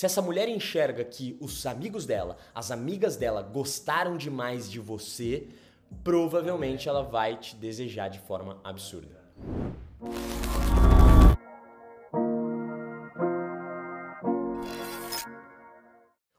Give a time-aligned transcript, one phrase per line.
[0.00, 5.46] Se essa mulher enxerga que os amigos dela, as amigas dela gostaram demais de você,
[6.02, 9.22] provavelmente ela vai te desejar de forma absurda.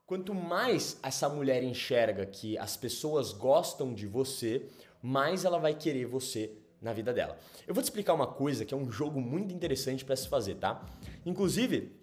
[0.07, 4.65] Quanto mais essa mulher enxerga que as pessoas gostam de você,
[5.03, 6.51] mais ela vai querer você
[6.81, 7.37] na vida dela.
[7.67, 10.55] Eu vou te explicar uma coisa que é um jogo muito interessante para se fazer,
[10.55, 10.83] tá?
[11.23, 12.00] Inclusive,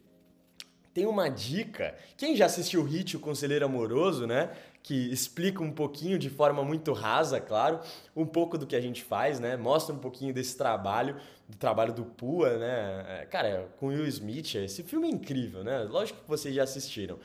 [0.99, 1.95] tem uma dica.
[2.17, 4.50] Quem já assistiu o Hit, o Conselheiro Amoroso, né?
[4.82, 7.79] Que explica um pouquinho de forma muito rasa, claro,
[8.17, 9.57] um pouco do que a gente faz, né?
[9.57, 11.14] Mostra um pouquinho desse trabalho,
[11.49, 13.05] do trabalho do Pua, né?
[13.21, 15.85] É, cara, com Will Smith, esse filme é incrível, né?
[15.85, 17.21] Lógico que vocês já assistiram.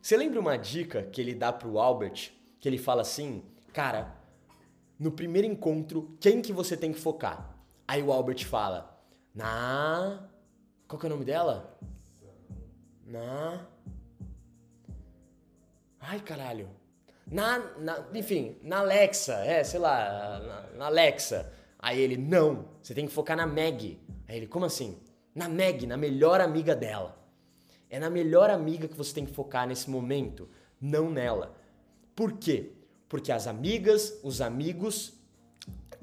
[0.00, 2.30] Você lembra uma dica que ele dá pro Albert?
[2.58, 3.42] Que ele fala assim,
[3.74, 4.10] cara,
[4.98, 7.54] no primeiro encontro, quem que você tem que focar?
[7.86, 8.98] Aí o Albert fala,
[9.34, 10.30] na...
[10.88, 11.78] Qual que é o nome dela?
[13.12, 13.60] Na.
[16.00, 16.70] Ai, caralho.
[17.30, 21.52] Na, na, enfim, na Alexa, é, sei lá, na, na, Alexa.
[21.78, 24.00] Aí ele, não, você tem que focar na Meg.
[24.26, 24.98] Aí ele, como assim?
[25.34, 27.22] Na Meg, na melhor amiga dela.
[27.90, 30.48] É na melhor amiga que você tem que focar nesse momento,
[30.80, 31.54] não nela.
[32.16, 32.72] Por quê?
[33.10, 35.12] Porque as amigas, os amigos,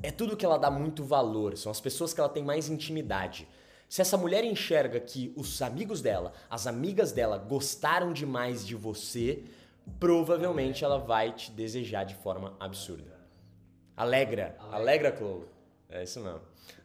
[0.03, 3.47] é tudo que ela dá muito valor, são as pessoas que ela tem mais intimidade.
[3.89, 9.43] Se essa mulher enxerga que os amigos dela, as amigas dela gostaram demais de você,
[9.99, 13.19] provavelmente ela vai te desejar de forma absurda.
[13.97, 15.45] Alegra, alegra, Chloe.
[15.89, 16.41] É isso mesmo.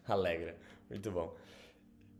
[0.08, 0.56] Alegra.
[0.88, 1.36] Muito bom.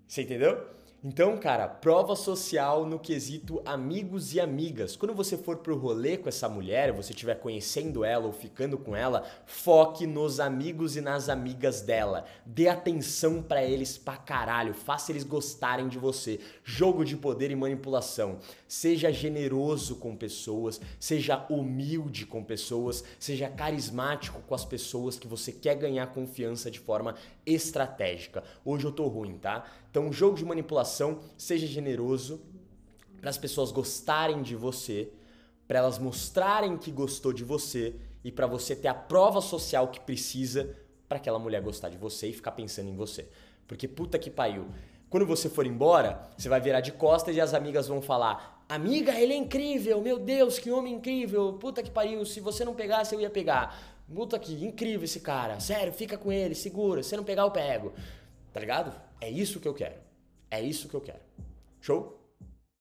[0.07, 0.69] Você entendeu?
[1.07, 4.97] Então, cara, prova social no quesito amigos e amigas.
[4.97, 8.97] Quando você for pro rolê com essa mulher, você estiver conhecendo ela ou ficando com
[8.97, 12.25] ela, foque nos amigos e nas amigas dela.
[12.47, 16.41] Dê atenção para eles pra caralho, faça eles gostarem de você.
[16.65, 18.39] Jogo de poder e manipulação.
[18.67, 25.53] Seja generoso com pessoas, seja humilde com pessoas, seja carismático com as pessoas que você
[25.53, 27.15] quer ganhar confiança de forma
[27.45, 28.43] estratégica.
[28.65, 29.67] Hoje eu tô ruim, tá?
[29.95, 30.94] Então, jogo de manipulação,
[31.37, 32.41] seja generoso
[33.21, 35.11] para as pessoas gostarem de você,
[35.67, 40.01] para elas mostrarem que gostou de você e para você ter a prova social que
[40.01, 40.77] precisa
[41.09, 43.29] para aquela mulher gostar de você e ficar pensando em você.
[43.67, 44.67] Porque puta que pariu.
[45.09, 49.19] Quando você for embora, você vai virar de costas e as amigas vão falar: Amiga,
[49.19, 53.15] ele é incrível, meu Deus, que homem incrível, puta que pariu, se você não pegasse
[53.15, 53.95] eu ia pegar.
[54.13, 57.93] Puta que incrível esse cara, sério, fica com ele, segura, se não pegar eu pego.
[58.53, 58.93] Tá ligado?
[59.21, 59.95] É isso que eu quero.
[60.55, 61.19] É isso que eu quero.
[61.81, 62.24] Show?